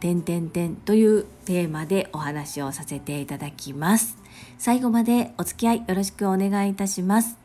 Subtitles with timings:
[0.00, 4.16] 点々点というテーマでお話をさせていただきます。
[4.58, 7.36] 最後までお付き合いよろしくお願いいたします。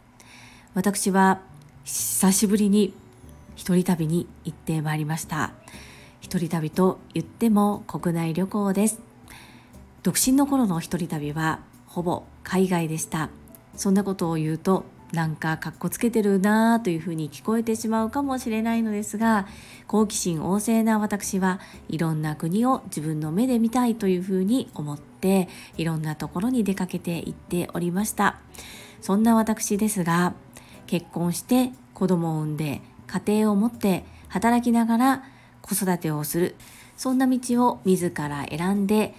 [0.73, 1.41] 私は
[1.83, 2.93] 久しぶりに
[3.55, 5.53] 一人旅に行ってまいりました。
[6.21, 8.99] 一人旅と言っても国内旅行です。
[10.03, 13.29] 独身の頃の一人旅はほぼ海外でした。
[13.75, 19.47] そんなことを言うとなんかかっこつけてるなぁというふうに聞こえてしまうかもしれないのですが
[19.85, 28.39] 好奇心旺盛な私はいろんな国を自分の目で見たいというふうに思っていろんなところに出かけていっておりました。
[29.01, 30.33] そんな私ですが
[30.87, 35.23] 結婚して子供を産んで家庭を持って働きながら
[35.61, 36.55] 子育てをする。
[36.97, 39.13] そんな道を自ら選んで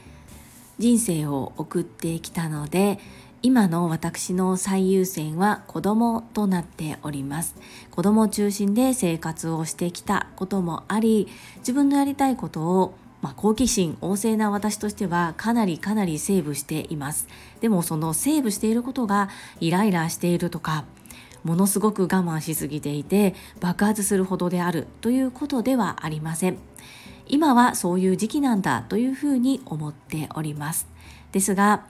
[0.78, 2.98] 人生を送ってきたので
[3.46, 7.54] 今の私の最優先は子供となっております。
[7.90, 11.28] 子供中心で生活をしてきたこともあり
[11.58, 17.28] 自分のやりたいことをまあ、好奇心旺盛な私としてはかなりかなりセーブしています。
[17.60, 19.28] でもそのセーブしていることが
[19.60, 20.84] イライラしているとか
[21.42, 26.56] ものすごく我慢しすぎていて爆発するほどであるということではありません。
[27.26, 30.86] 今はそういう時期なんだというふうに思っております。
[31.32, 31.84] ですが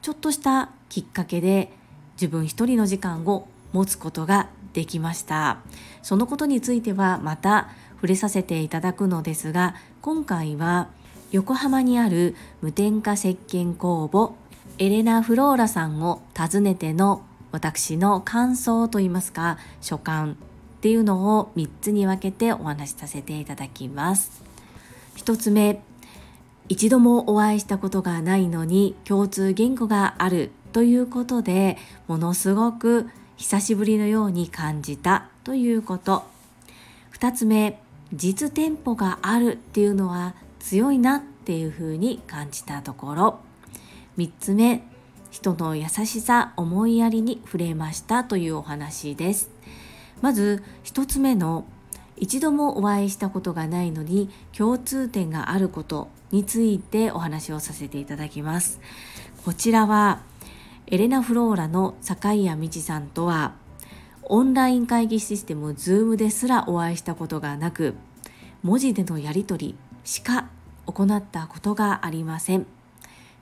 [0.00, 1.72] ちょっとしたきっかけで
[2.16, 5.62] 自分一人の時間を持つことができました。
[6.02, 10.88] そのことについてはまた触れさせていただくのですが今回は
[11.30, 14.34] 横浜にある無添加石鹸工房
[14.76, 24.42] エレナ・フローラさんを訪ねての私の感想といいますか所感っていうのを3つに分けてお話しさせていただきます。
[25.16, 25.80] 1つ目
[26.68, 30.50] 一度もお会いしたことがないのに共通言語がある。
[30.72, 31.76] ということで
[32.08, 36.24] ものすごく久しぶりのように感じたということ。
[37.12, 37.78] 2つ目
[38.12, 43.38] 実店舗があるっていうのは強いなっていうふうに感じたところ。
[44.18, 44.82] 3つ目
[45.30, 49.50] 人の優しさ思いやりに触れましたというお話です。
[50.20, 51.64] まず1つ目の
[52.16, 58.80] 一度もお会いしたことがないのに共通点があることについてお話をさせていただきます。
[59.44, 60.20] こちらは
[60.92, 63.54] エレナ・フローラの坂井谷美智さんとは
[64.24, 67.94] オンライン会議システム Zoom ですらお会いしたことがなく
[68.62, 70.50] 文字でのやり取りしか
[70.84, 72.66] 行ったことがありません。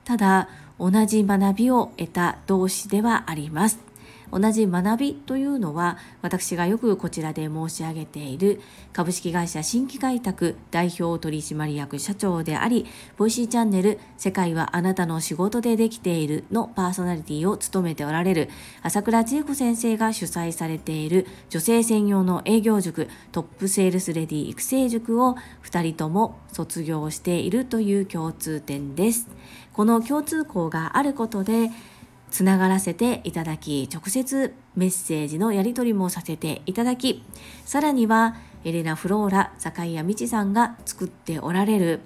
[0.05, 0.47] ただ
[0.79, 3.90] 同じ学びを得た同士ではあります。
[4.31, 8.61] 同じ学びというのは私がよくこちらで申し上げている
[8.93, 12.85] 株式会社新規開拓代表取締役社長であり
[13.17, 18.49] ボイシーチャンネル世界はあなたの仕事でできているのパーソナリティを務めておられる
[18.81, 29.29] 朝倉千恵子先生が主催されている女性専用の営業塾トップセールスレディ育成塾を2人とも卒業しているという共通点です。
[29.73, 31.69] この共通項があることで
[32.31, 37.23] つながらせていただき直接メッセージのやり取りもさせていただき
[37.65, 41.99] さらにはエレナ・フローラ坂井谷美智さんが作っておられる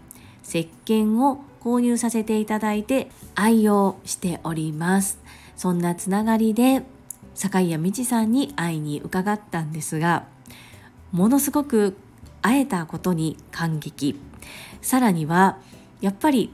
[0.43, 5.19] 石鹸を購入させていただいて愛用しております。
[5.55, 6.83] そんなつながりで
[7.33, 10.25] 坂井谷美智さんに会いに伺ったんですが
[11.11, 11.97] ものすごく
[12.41, 14.19] 会えたことに感激。
[14.81, 15.57] さらには
[16.01, 16.51] やっぱり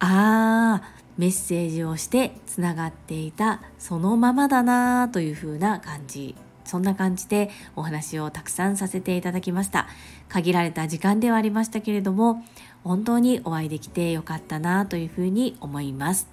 [0.00, 6.34] ああメッセージをしてつながっていたそのままだなという風な感じ。
[6.64, 9.88] そんな感じでお話をたくさんさせていただきました。
[10.28, 12.44] 限られた時間ではありましたけれども
[12.84, 16.28] 本当にお会いできてよかったなというふうに思います。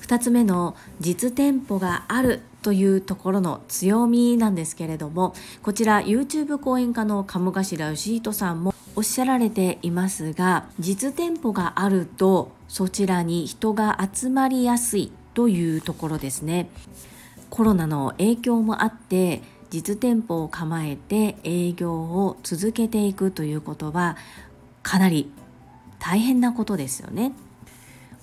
[0.00, 16.68] 2つ目の実店舗があるというところの強みなんですけれどもこちら YouTube 講演家の鴨頭義人さんもおっしゃられていますが実店舗があるとそちらに人が集まりやすいというところですね。
[17.50, 24.16] コロナの影響もあって実店舗を構えて営業を続けていくということは
[24.82, 25.30] かなり
[25.98, 27.32] 大変なことですよね。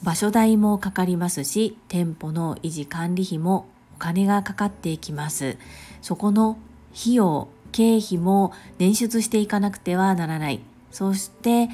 [0.03, 5.57] 場所代もかかりますし店舗の維持管理費もお金がかかっていきます。
[6.01, 6.57] そこの
[6.93, 10.61] 費用経費も捻出していかなくてはならない。
[10.91, 11.69] そして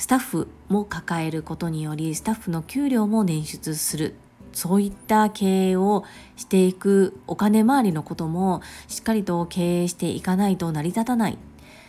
[0.00, 4.14] スタッフも抱えることによりスタッフの給料も捻出する。
[4.54, 6.04] そういった経営を
[6.36, 11.36] していくお金回りのこともしっかりと経営していかないと成り立たない。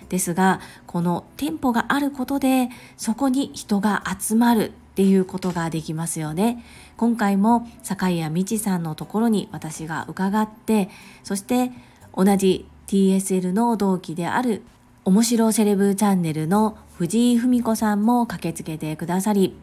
[0.09, 2.67] ですがこの店舗があることで
[2.97, 4.73] そこに人が集まる。
[4.91, 6.65] っていうことができますよね。
[6.97, 10.89] 今回も坂井谷美智さんのところに私が伺って
[11.23, 11.71] そして
[12.13, 14.63] 同じ TSL の同期である
[15.05, 19.57] 面白セレブチャンネルの藤井文子さんも駆けつけてくださり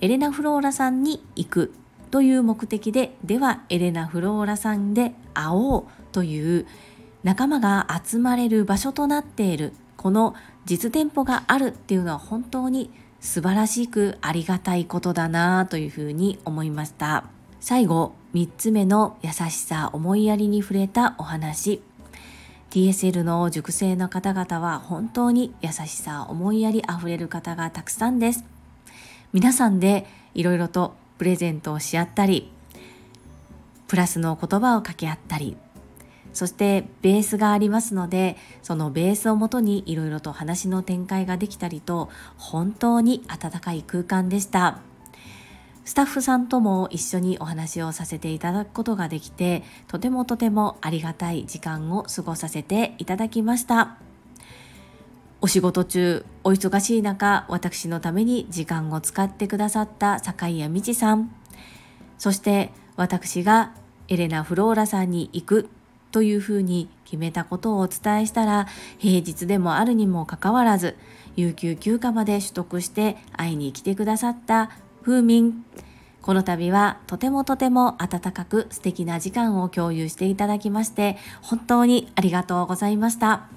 [0.00, 1.74] エレナ・フローラさんに行く
[2.10, 6.66] という目的でではエレナ・フローラさんで会おうという
[7.24, 9.74] 仲間が集まれる場所となっている。
[9.98, 10.34] この
[10.64, 12.90] 実店舗があるっていうのは本当に
[13.20, 17.24] 素晴らしくありがたいことだなというふうに思いました。
[17.60, 21.82] 最後3つ目の優しさ思いやりに触れたお話。
[22.72, 28.46] TSL の熟成の方々は本当に優しさ思いやりあふれる方がたくさんです。
[29.34, 32.50] 皆さんでいろいろとプレゼントをし合ったり
[33.88, 35.58] プラスの言葉を掛け合ったり
[36.32, 42.08] そしてベースがありますのでそのベースをもとにいろいろと話の展開ができたりと
[42.38, 44.80] 本当に温かい空間でした。
[45.84, 53.96] スタッフさんとも一緒にお話をさせていただくことができてとてもとてもありがたい時間を過ごさせていただきました。
[55.40, 61.34] お仕事中お忙しい中私のために時間を使ってくださった坂井谷美智さん。
[62.16, 63.74] そして私が
[64.06, 65.68] エレナ・フローラさんに行く
[66.12, 68.68] というふうに決めたことをお伝えしたら
[68.98, 70.96] 平日でもあるにもかかわらず
[71.34, 74.70] 有給休暇まで取得して会いに来てくださった
[75.02, 75.64] 風民。
[76.22, 83.48] この度はとてもとても温かく素敵な時間を共有していただきまして本当にありがとうございました。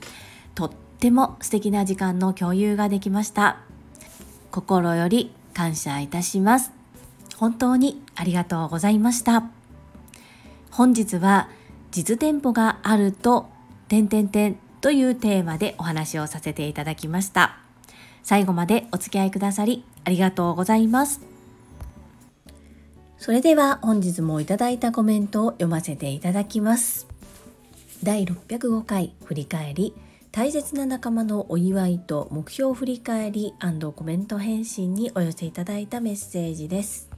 [0.56, 3.60] とっても素敵な時間の共有ができました。
[4.52, 6.72] 心より感謝いたします。
[7.38, 9.44] 本当にありがとうございました。
[10.72, 11.50] 本日は
[11.92, 13.48] 実店舗があると、
[13.88, 17.58] 点々点というテーマでお話をさせていただきました。
[18.24, 21.35] 最後までお付き合いくださりありがとうございます。
[23.18, 27.08] それでは本日もいただいたコメントを読ませていただきます。
[28.04, 29.94] 第605回振り返り
[30.32, 33.54] 大切な仲間のお祝いと目標振り返り
[33.96, 37.10] コメント返信にお寄せいただいたメッセージです。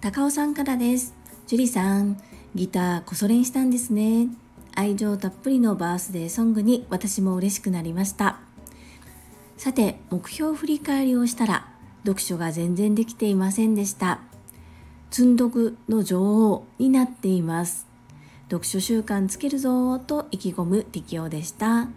[0.00, 1.14] 高尾さんからです。
[1.46, 2.20] 樹里さん、
[2.56, 4.28] ギターこそ練したんですね
[4.74, 8.40] 愛情たっぷりのバースデーソングに私も嬉しくなりました
[9.58, 11.68] さて目標振り返りをしたら
[12.04, 14.20] 読書が全然できていませんでした
[15.10, 17.86] 積んどくの女王になっています。
[18.48, 21.88] 読書習慣つけるぞと意気込む適応でした。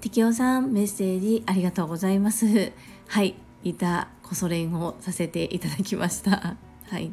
[0.00, 2.72] 適応さんメッセージありがとうございます。
[3.06, 6.56] はいギターこそ練をさせていただきました。
[6.88, 7.10] はい。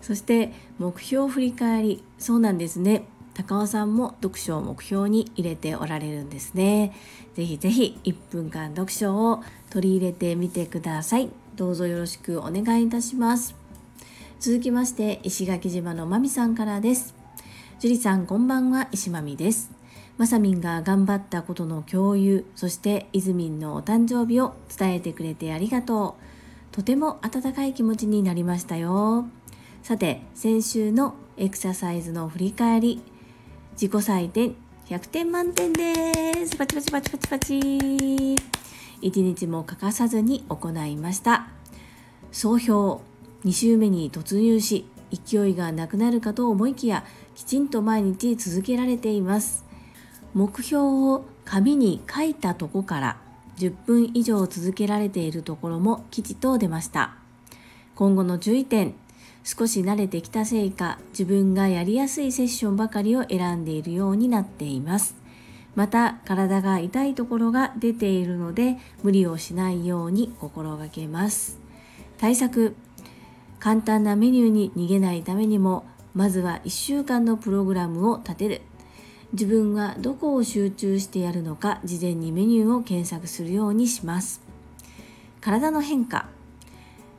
[0.00, 2.04] そして目標振り返り。
[2.18, 3.04] そうなんですね。
[3.34, 6.92] 高尾さんも読書を目標に入れておられるんですね。
[7.34, 11.30] ぜひぜひ1分間読書を取り入れてみてください。
[11.54, 13.67] どうぞよろしくお願いいたします。
[14.40, 17.16] 続きまして石垣島のまみさんからです。
[17.80, 19.72] 樹里さんこんばんは石まみです。
[20.16, 26.16] まさみんが頑張ったことの共有そしていずみんのお誕生日を伝えてくれてありがと
[26.72, 26.74] う。
[26.74, 29.26] とても温かい気持ちになりましたよ。
[29.82, 33.02] さて先週のエクササイズの振り返り
[33.72, 34.54] 自己採点
[34.86, 36.56] 100点満点です。
[36.56, 38.36] パチパチパチパチパチ。
[39.00, 41.48] 一日も欠かさずに行いました。
[42.30, 43.00] 総評
[43.48, 47.02] 2週目に突入し勢いがなくなるかと思いきや
[47.34, 49.64] きちんと毎日続けられています。
[50.34, 53.16] 目標を紙に書いたとこから
[53.56, 57.14] 10分以上続けられているところも吉と出ました。
[57.94, 58.92] 今後の注意点
[59.44, 65.16] 少し慣れてきたせいか自分がやりやすいセッションばかりを選んでいるようになっています。
[65.74, 71.58] また体が痛いところが出ているので無理をしないように心がけます。
[72.18, 72.76] 対策
[73.60, 75.84] 簡単なメニューに逃げないためにも
[76.14, 78.62] まずは1週間のプログラムを立てる。
[79.32, 84.40] 自分はどこを集中してやるのか事前にメニューを検索するようにします。
[85.40, 86.28] 体の変化。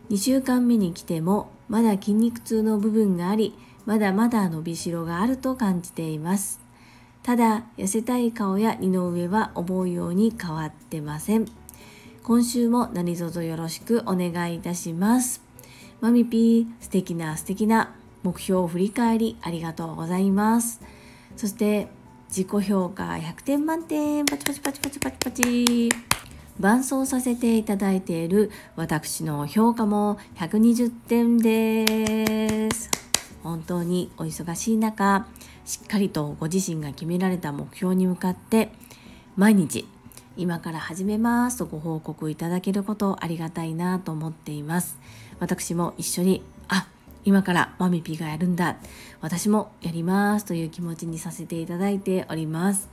[0.09, 3.53] 2週間目に来てもまだ筋肉痛の部分があり
[3.85, 6.59] まだまだ伸びしろがあると感じています。
[7.21, 11.45] ただ痩せたい顔や二の上は思うように変わってません。
[12.23, 15.48] 今週も何卒よろしくお願いいたします。
[16.01, 20.81] マミピー素敵な素敵な目標を振り返りありがとうございます。
[21.35, 21.87] そして
[22.29, 25.89] 自己評価100点満点パチパチパチパチパチパチ。
[26.59, 32.89] 伴奏させていただいている私の評価も120点です。
[33.43, 35.25] 本当にお忙しい中
[35.65, 38.71] しっかりとご自身が決められた目標に向かって
[39.37, 39.87] 毎日
[40.37, 44.97] 今から始めますとご報告いただけることありがたいなと思っています。
[45.39, 46.87] 私も一緒にあ
[47.25, 48.77] 今からマミピがやるんだ。
[49.21, 52.89] 私もやりますという気持ちにさせていただいております。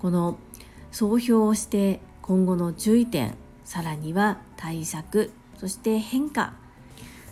[0.00, 0.36] この
[0.92, 6.54] 総評をして今後の注意点さらには対策そして変化。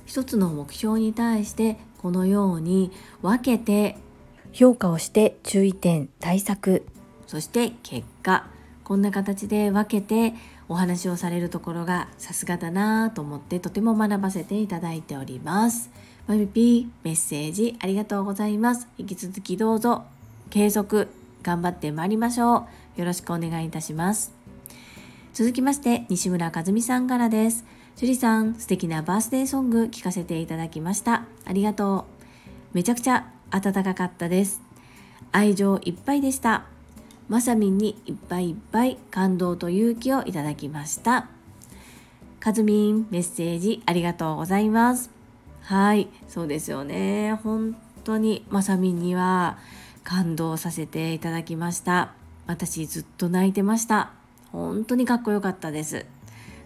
[0.07, 2.91] 一つの目標に対してこのように
[3.23, 3.97] 分けて
[4.53, 6.85] 評価をして注意点対策
[7.27, 8.52] そして結果。
[8.93, 10.35] こんな形で分けて
[10.69, 15.89] お話をされるところがさすがだなと思ってとても学ばせていただいております。
[16.27, 18.89] マミピーメッセージありがとうございます。
[18.99, 20.05] 引き続きどうぞ
[20.51, 21.09] 継続
[21.43, 23.01] 頑張ってまいりましょう。
[23.01, 24.35] よろしくお願いいたします。
[25.33, 27.65] 続きまして、西村和美さんからです。
[27.97, 31.25] 樹里さん、素敵なバースデーソング聴かせていただきました。
[31.47, 32.05] ありがと
[32.75, 32.77] う。
[32.77, 34.61] めちゃくちゃ暖かかったです。
[35.33, 36.67] 愛情いっぱいでした。
[37.29, 41.29] まさみんにいっぱいいっぱい感動と勇気をいただきました。
[42.41, 45.11] かずみん、メッセージありがとうございます。
[45.63, 47.35] はい、そうですよね。
[47.43, 49.59] 本当にまさみんには
[50.05, 52.13] 感動させていただきました。
[52.47, 54.11] 私ずっと泣いてました。
[54.51, 56.05] 本当にかっこよかったです。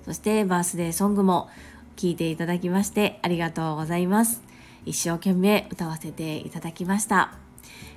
[0.05, 1.51] そしてバースデーソングも
[1.97, 4.43] 聴いていただきましてありがとうございます。
[4.85, 7.46] 一生懸命歌わせていただきました。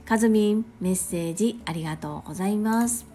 [0.10, 3.06] かずみんメッセージありがとうございます。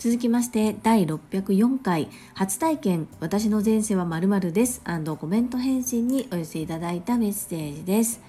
[0.00, 4.82] 続きまして第604回初体験私の前世はまるです
[5.20, 8.20] コメント返信にお寄せいただいたメッセージです。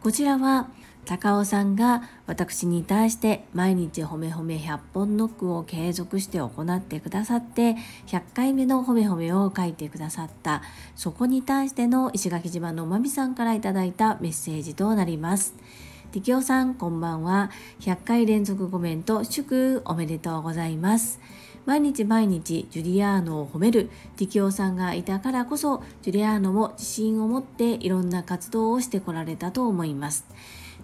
[0.00, 0.68] こちらは
[1.04, 7.74] 高尾さんが私に対して毎日ほめほめ100本ノックを継続して行ってくださって
[8.06, 10.62] 100回目のほめほめを書いてくださった
[10.94, 15.56] そこに対しての石垣島のまみさんからいただいたメッセージとなります。
[16.12, 17.50] 適応さんこんばんは。
[17.80, 21.18] 100回連続コメント祝おめでとうございます。
[21.64, 23.88] 毎日毎日ジュリアーノを褒める。
[24.16, 30.26] ティキオさんがいたからこそジュリアーノも自信を持っていろんな活動をしてこられたと思います。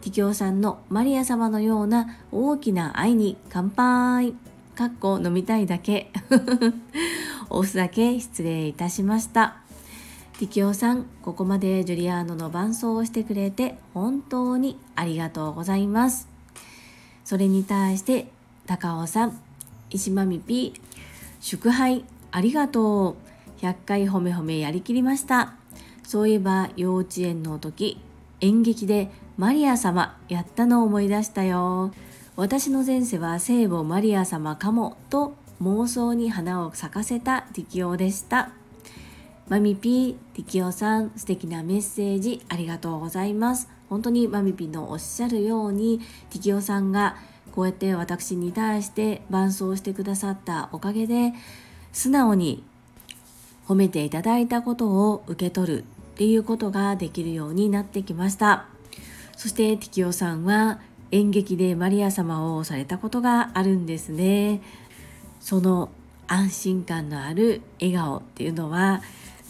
[0.01, 4.33] ティキオさんのマリア様のような大きな愛に乾杯。
[4.75, 6.11] かっこ飲みたいだけ。
[7.51, 9.68] 押すだけ失礼いたしました。
[10.39, 16.29] ティキオさんここまでジュリアーノの伴奏をしてくれて本当にありがとうございます
[17.25, 18.29] それに対して
[18.67, 19.41] 高尾さん
[19.91, 20.73] 石間みぴ
[21.41, 23.17] 祝杯ありがと
[23.61, 25.55] う100回褒め褒めやりきりました
[26.05, 28.01] そういえば幼稚園の時
[28.41, 31.93] 演劇でマリア様やったのを思い出したよ。
[32.37, 38.51] 私の前世は聖母マリア様かもと妄想に花を咲かせた適応でした。
[39.49, 43.71] マミピー、適応さん、素敵なメッセージありがとうございます。
[43.89, 47.17] 本当にマミピのおっしゃるように、適応さんが
[47.53, 51.33] こうやって私に対して伴奏してくださったおかげで、
[51.93, 52.63] 素直に
[53.67, 55.85] 褒めていただいたことを受け取るっ
[56.17, 58.67] ていうことができるようになってきました。
[59.35, 60.79] そしてティキオさんは
[61.11, 64.61] 演劇でマリア様をされたことがあるんですね。
[65.41, 65.89] その
[66.27, 69.01] 安心感のある笑顔っていうのは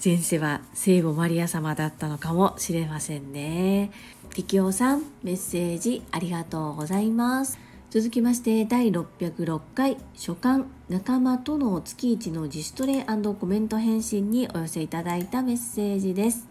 [0.04, 3.90] 前世は聖母マリア様だったのかもしれませんね。
[4.30, 7.58] ティキオさんメッセージありがとうございます。
[7.90, 16.46] 続きまして第606回書簡仲間との月一の自主トレコメント返信にお寄せいただいたメッセージです。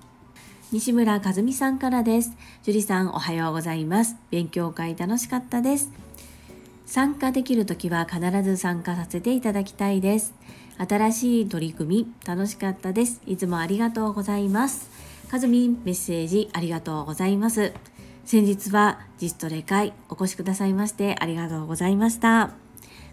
[0.74, 2.32] 西村和美さんからです。
[2.64, 4.18] 樹里さんおはようございます。
[4.30, 5.90] 勉強会楽しかったです。
[6.86, 10.34] 参加できるときは必ず参加させていただきたいです。
[10.78, 13.22] 新しい取り組み楽しかったです。
[13.26, 14.90] いつもありがとうございます。
[15.30, 17.74] かずみんメッセージありがとうございます。
[18.26, 22.52] 先日はジストレ会お越しくださいましてありがとうございました。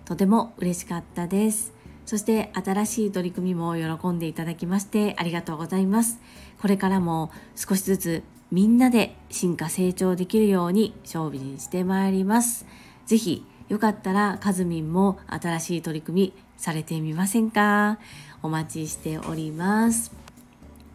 [0.05, 1.73] とても嬉しかったです。
[2.05, 6.21] そして新しい取り組みも喜んでいただきましてありがとうございます。
[6.61, 12.67] これからも少しずつみんなで進化成長できるように勝負にしてまいります。
[13.07, 17.99] ぜひよかったらかずみんも新しい取り組みされてみませんか？
[18.43, 20.13] お待ちしております。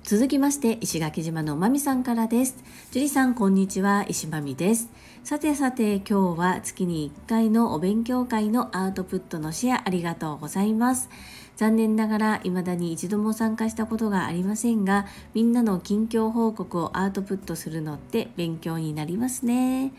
[0.04, 2.56] 続きまして石垣島のまみさんからです。
[2.92, 4.90] 樹里さんこんにちは石まみです。
[5.24, 11.10] さてさて今日は月に1回のお勉強会のアウトプットのシェアありがとうございます。
[11.58, 19.92] 残念ながら未だに一度も参加したことがありませんが、みんなの近況報告をアウトプットするのって勉強になりますね。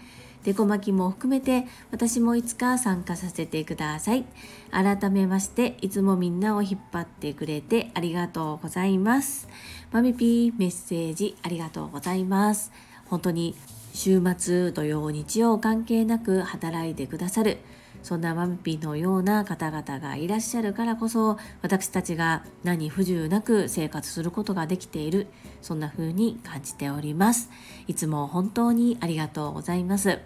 [0.44, 4.24] デコ巻きも含めて私もいつか参加させてください。
[4.70, 9.48] 改めましていつもみんなを引っ張ってくれてありがとうございます。
[9.92, 12.72] マミピーメッセージありがとうございます。
[13.06, 13.54] 本当に
[13.92, 17.58] 週末土曜日曜関係なく働いてくださる
[18.02, 25.26] そんなマミピのような方々がいらっしゃるからこそ私たちが何不自由なく生活することができている
[25.62, 27.50] そんな風に感じております。
[27.86, 30.18] いつも本当にありがとうございます。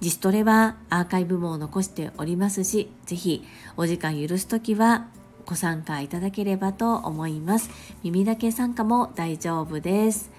[0.00, 3.44] 自主トレはアーカイブも残しておりますしぜひ
[3.76, 5.08] お時間許す時は
[5.44, 7.70] ご参加いただければと思います。
[8.02, 10.30] 耳だけ参加も大丈夫です。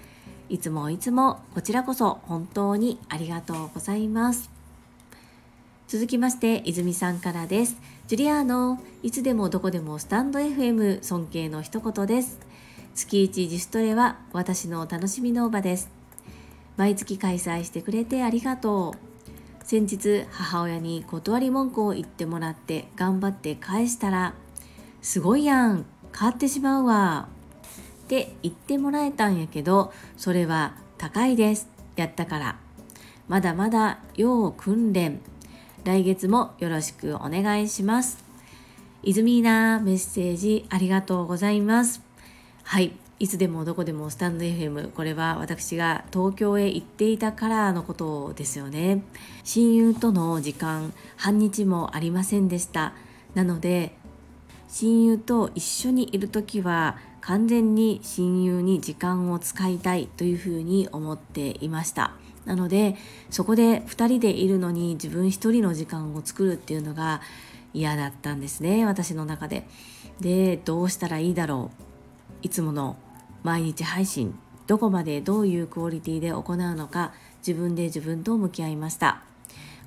[0.48, 4.61] いつもいつもこちらこそ本当にありがとうございます。
[5.92, 7.76] 続きまして泉さんからです。
[8.06, 12.38] ジュリアーノいつでもどこでもスタンド FM 尊敬の一言です。
[12.94, 15.90] 月1自主トレは私の楽しみの場です。
[16.78, 18.94] 毎月開催してくれてありがと
[19.60, 19.66] う。
[19.66, 24.32] 先日母親に断り文句を言ってもらって頑張って返したら
[25.02, 27.28] すごいやん買ってしまうわ。
[28.04, 31.68] って言ってもらえたんやけどそれは高いです。
[31.96, 32.58] やったから。
[33.28, 35.20] まだまだ要訓練。
[35.84, 38.24] 来月もよろしくお願いします。
[39.02, 42.02] イズミーナメッセージありがとうございます。
[42.62, 42.92] はい。
[43.22, 49.04] いつでもどこでもスタンド FM これは私が東京へ行っていたからのことですよね
[49.44, 52.94] 親友との時間半日もありませんでした
[53.36, 53.96] なので
[54.66, 62.96] 親友と一緒にいる時は完全に親友に時間を使いたいというふうに思っていましたなので
[63.30, 67.20] そこで2人でいるのに自分1人の時間を作るっていうのが
[67.74, 69.66] 嫌だったんですね私の中で。
[70.20, 71.92] でどうしたらいいだろう
[72.42, 72.96] いつもの
[73.42, 77.12] 毎日配信どこまでどういうクオリティで行うのか
[77.46, 79.22] 自分で自分と向き合いました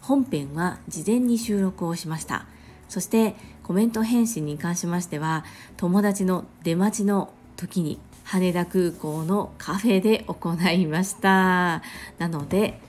[0.02, 2.46] 本編は事前に収録をしました
[2.90, 5.46] そしてコメント返信に関しましては
[5.78, 11.84] 友達の出待ちの時に羽田空港のカフェで行いました。
[12.18, 12.80] なので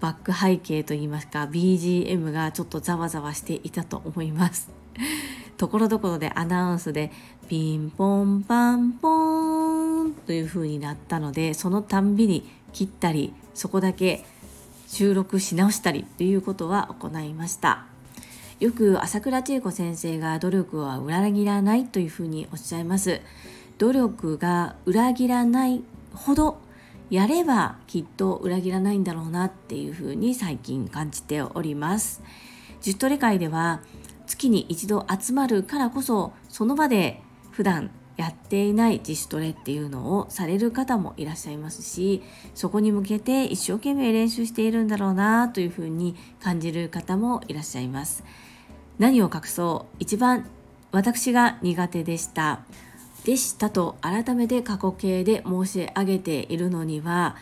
[0.00, 4.70] バック背景といいますか BGM がちょっとざわざわしていたと思います。
[5.56, 7.12] ところどころでアナウンスで
[7.48, 14.24] ピンポンパンポーンという風になったのでそのたんびに切ったりそこだけ
[14.88, 17.86] 収録し直したりということは行いました。
[18.58, 23.20] よく朝倉千恵子先生が努力は裏切らないというふうにおっしゃいます。
[23.78, 25.82] 努力が裏切らない
[26.12, 26.58] ほど
[27.10, 32.22] やればきっと裏切らないんだろうなっていうふうに最近感じております。
[32.80, 33.80] ジュトレ会では
[34.26, 42.22] 月に一度集まるからこそその場で普段やっていない自主トレっていうのをされる方もいらっしゃいますし
[42.54, 48.24] そこに向けて一生懸命練習しているんだろうなというふうに感じる方もいらっしゃいます。
[48.98, 49.96] 何を隠そう。
[49.98, 50.48] 一番
[50.92, 52.60] 私が苦手でした。
[53.24, 57.36] でしたと改めて過去形で申し上げているのには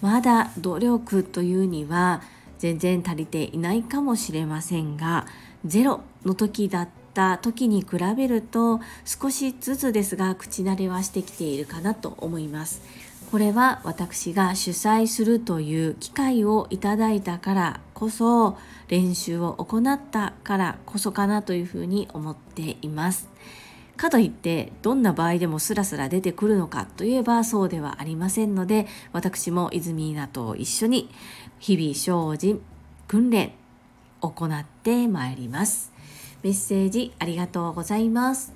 [0.00, 2.22] まだ努力というには
[2.58, 5.26] 全然足りていないかもしれませんが
[5.64, 12.82] ゼロの時だった時に比べると少しずつですが口慣れはしてきているかなと思います。
[13.30, 18.58] これは私が主催するという機会をいただいたからこそ
[18.88, 23.28] 練習を行ったからこそかなというふうに思っています。
[24.00, 31.10] かといってどんな場合でもスラスラ出てくるのかといえばそうではありませんので私も泉稲と一緒に
[31.58, 32.62] 日々精進
[33.08, 33.52] 訓練
[34.22, 35.92] 行ってまいります。
[36.42, 38.54] メッセージありがとうございます。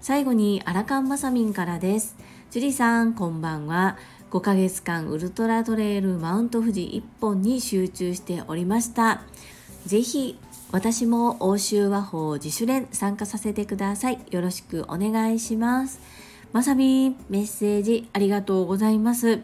[0.00, 2.16] 最後にアラカンマサミンからです。
[2.50, 3.98] ジュリさんこんばんは。
[4.30, 9.24] 5ヶ月間ウルトラトレイルマウント富士1本に集中しておりました。
[9.84, 10.38] ぜひ
[10.72, 14.20] 私も欧州和法自主練参加させてください。
[14.30, 16.00] よろしくお願いします。
[16.52, 19.40] まさみん、メッセージありがとうございます。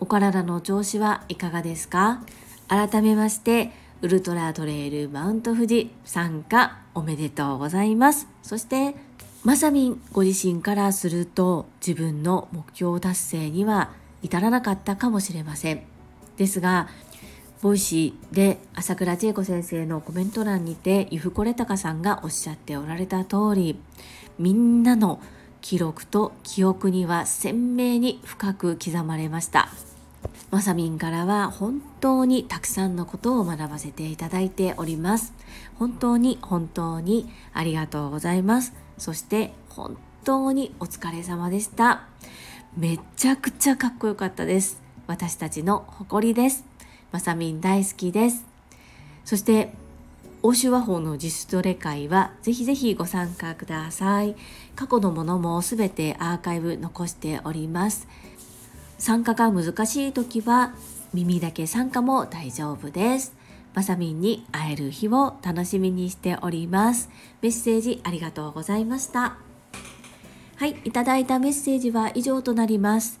[0.00, 2.22] お体の調子はいかがですか？
[2.68, 8.28] 改めまして、ウルトラトレイルマウント富士参加おめでとうございます。
[8.42, 8.94] そして、
[9.44, 13.90] まさみんご自身からすると自分の目標達成には
[14.22, 15.82] 至らなかったかもしれません。
[16.36, 16.88] ですが、
[17.60, 23.80] ボイシーで朝倉千恵子先生のコメント欄にてゆふこれたかさんがおっしゃっておられた通り
[24.38, 25.20] みんなの
[25.60, 29.70] 記録と記憶には鮮明に深く刻まれました。
[30.50, 35.34] まさみんからは本当にたくさんのことを学ばせていただいております。
[35.74, 38.72] 本当に本当にありがとうございます。
[38.98, 42.06] そして本当にお疲れ様でした。
[42.76, 44.80] めちゃくちゃかっこよかったです。
[45.08, 46.64] 私たちの誇りです。
[47.12, 48.44] まさみん大好きです。
[49.24, 49.72] そして
[50.42, 54.36] 欧州和法の自主トレ会はぜひぜひご参加ください。
[54.76, 58.06] 過去のものもすべてアーカイブ残しております。
[58.98, 60.74] 参加が難しい時は
[61.12, 63.34] 耳だけ参加も大丈夫です。
[63.74, 67.08] まさみんに会える日を楽しみにしております。
[67.42, 69.36] メッセージありがとうございました。
[70.56, 73.20] はい、いただいたメッセージは以上となります。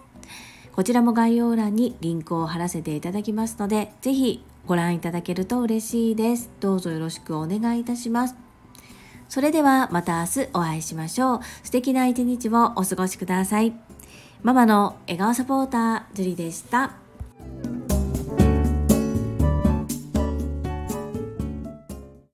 [0.73, 6.49] こちらも概要欄にリンクを貼らせていただきますので、ぜひご覧いただけると嬉しいです。
[6.59, 8.35] どうぞよろしくお願いいたします。
[9.27, 11.39] それではまた明日お会いしましょう。
[11.63, 13.73] 素敵な一日をお過ごしください。
[14.43, 17.10] ママの笑顔サポーター、ジュリでした。